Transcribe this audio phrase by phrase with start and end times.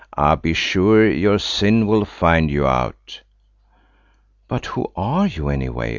[0.17, 3.21] "Ah, be sure your sin will find you out."
[4.47, 5.89] "But who are you, anyway!"